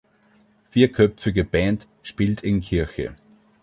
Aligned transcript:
Vierköpfige 0.71 1.43
Band 1.43 1.85
spielt 2.01 2.41
in 2.41 2.61
Kirche. 2.61 3.15